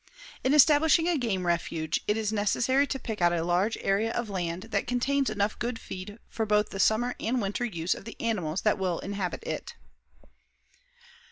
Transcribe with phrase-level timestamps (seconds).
[0.43, 4.31] In establishing a game refuge, it is necessary to pick out a large area of
[4.31, 8.19] land that contains enough good feed for both the summer and winter use of the
[8.19, 9.75] animals that will inhabit it.